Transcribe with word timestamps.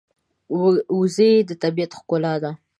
وزې 0.97 1.31
د 1.49 1.51
طبیعت 1.63 1.91
ښکلا 1.99 2.33
ده 2.43 2.51